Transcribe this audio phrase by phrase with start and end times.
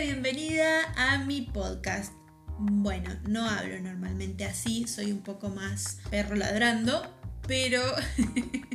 [0.00, 2.12] Bienvenida a mi podcast.
[2.58, 7.06] Bueno, no hablo normalmente así, soy un poco más perro ladrando,
[7.46, 7.80] pero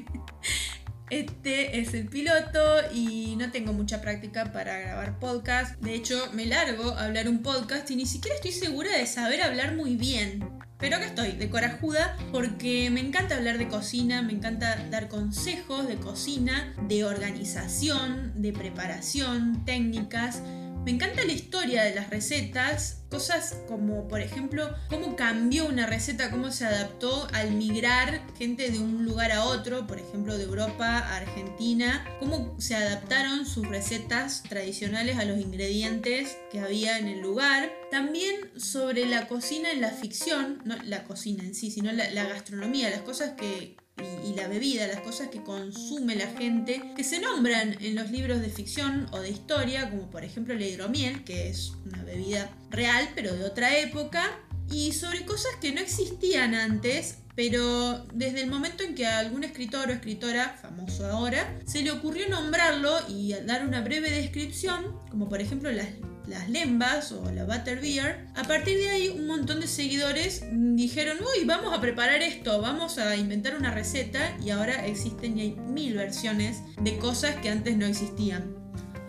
[1.10, 2.60] este es el piloto
[2.94, 5.78] y no tengo mucha práctica para grabar podcast.
[5.82, 9.42] De hecho, me largo a hablar un podcast y ni siquiera estoy segura de saber
[9.42, 10.48] hablar muy bien.
[10.78, 15.86] Pero acá estoy, de corajuda, porque me encanta hablar de cocina, me encanta dar consejos
[15.86, 20.42] de cocina, de organización, de preparación, técnicas.
[20.90, 26.32] Me encanta la historia de las recetas, cosas como por ejemplo cómo cambió una receta,
[26.32, 30.98] cómo se adaptó al migrar gente de un lugar a otro, por ejemplo de Europa
[30.98, 37.20] a Argentina, cómo se adaptaron sus recetas tradicionales a los ingredientes que había en el
[37.20, 37.72] lugar.
[37.92, 42.90] También sobre la cocina en la ficción, no la cocina en sí, sino la, gastronomía,
[42.90, 43.78] las cosas que,
[44.26, 48.42] y, la bebida, las cosas que consume la gente, que se nombran en los libros
[48.42, 53.10] de ficción o de historia, como por ejemplo la hidromiel, que es una bebida real
[53.16, 54.40] pero de otra época,
[54.72, 59.44] y sobre cosas que no existían antes, pero desde el momento en que a algún
[59.44, 65.28] escritor o escritora, famoso ahora, se le ocurrió nombrarlo y dar una breve descripción, como
[65.28, 65.88] por ejemplo las
[66.30, 71.46] las lembas o la butterbeer, a partir de ahí un montón de seguidores dijeron, uy,
[71.46, 75.96] vamos a preparar esto, vamos a inventar una receta y ahora existen y hay mil
[75.96, 78.56] versiones de cosas que antes no existían.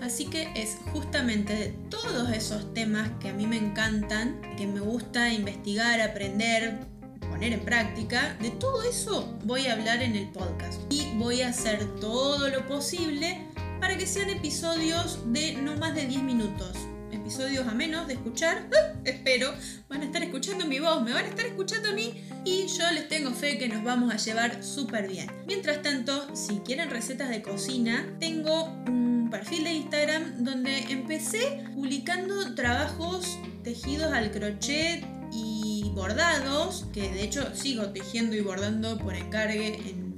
[0.01, 4.81] Así que es justamente de todos esos temas que a mí me encantan, que me
[4.81, 6.79] gusta investigar, aprender,
[7.21, 10.81] poner en práctica, de todo eso voy a hablar en el podcast.
[10.91, 13.47] Y voy a hacer todo lo posible
[13.79, 16.79] para que sean episodios de no más de 10 minutos
[17.31, 18.69] episodios a menos de escuchar.
[19.05, 19.55] Espero.
[19.89, 22.91] Van a estar escuchando mi voz, me van a estar escuchando a mí y yo
[22.91, 25.31] les tengo fe que nos vamos a llevar súper bien.
[25.47, 32.57] Mientras tanto, si quieren recetas de cocina, tengo un perfil de Instagram donde empecé publicando
[32.57, 39.77] trabajos tejidos al crochet y bordados, que de hecho sigo tejiendo y bordando por encargue
[39.89, 40.10] en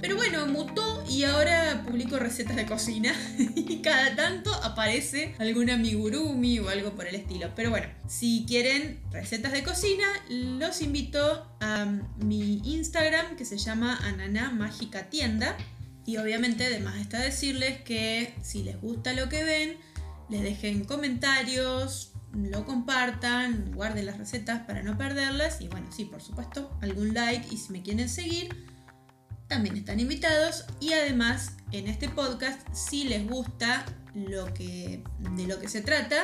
[0.00, 3.14] Pero bueno, mutó y ahora publico recetas de cocina.
[3.38, 7.50] y cada tanto aparece alguna amigurumi o algo por el estilo.
[7.56, 11.86] Pero bueno, si quieren recetas de cocina, los invito a
[12.18, 15.56] mi Instagram que se llama Ananá Mágica Tienda.
[16.06, 19.76] Y obviamente además está decirles que si les gusta lo que ven,
[20.28, 26.22] les dejen comentarios, lo compartan, guarden las recetas para no perderlas y bueno, sí, por
[26.22, 28.48] supuesto, algún like y si me quieren seguir,
[29.50, 33.84] también están invitados y además en este podcast si les gusta
[34.14, 35.02] lo que,
[35.34, 36.22] de lo que se trata,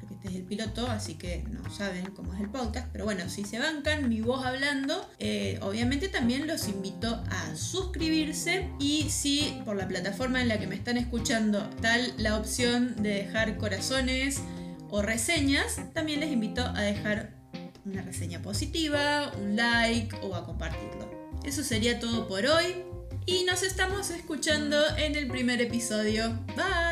[0.00, 3.28] porque este es el piloto, así que no saben cómo es el podcast, pero bueno,
[3.28, 9.60] si se bancan mi voz hablando, eh, obviamente también los invito a suscribirse y si
[9.66, 14.40] por la plataforma en la que me están escuchando tal la opción de dejar corazones
[14.88, 17.41] o reseñas, también les invito a dejar
[17.84, 21.10] una reseña positiva, un like o a compartirlo.
[21.44, 22.84] Eso sería todo por hoy
[23.26, 26.30] y nos estamos escuchando en el primer episodio.
[26.56, 26.91] Bye.